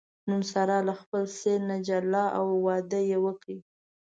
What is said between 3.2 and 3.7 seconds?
وکړ.